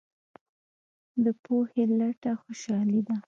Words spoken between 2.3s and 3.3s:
خوشحالي ده.